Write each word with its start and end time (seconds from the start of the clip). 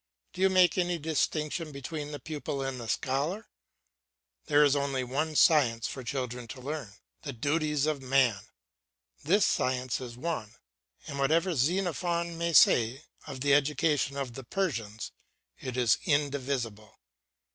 Do 0.33 0.41
you 0.41 0.49
make 0.49 0.79
any 0.79 0.97
distinction 0.97 1.71
between 1.71 2.11
the 2.11 2.19
pupil 2.19 2.63
and 2.63 2.79
the 2.79 2.87
scholar? 2.87 3.45
There 4.47 4.63
is 4.63 4.75
only 4.75 5.03
one 5.03 5.35
science 5.35 5.85
for 5.87 6.03
children 6.03 6.47
to 6.47 6.59
learn 6.59 6.93
the 7.21 7.33
duties 7.33 7.85
of 7.85 8.01
man. 8.01 8.47
This 9.23 9.45
science 9.45 10.01
is 10.01 10.17
one, 10.17 10.55
and, 11.05 11.19
whatever 11.19 11.53
Xenophon 11.53 12.35
may 12.35 12.53
say 12.53 13.03
of 13.27 13.41
the 13.41 13.53
education 13.53 14.17
of 14.17 14.33
the 14.33 14.43
Persians, 14.43 15.11
it 15.59 15.77
is 15.77 15.99
indivisible. 16.03 16.97